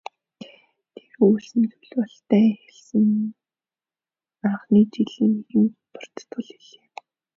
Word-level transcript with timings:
Дээр 0.91 1.11
өгүүлсэн 1.11 1.63
зүйл 1.71 1.91
бол 1.99 2.15
дайн 2.29 2.51
эхэлсэн 2.57 3.07
анхны 4.49 4.79
жилийн 4.93 5.31
нэгэн 5.37 5.67
дуртгал 5.93 6.45
билээ. 6.49 6.87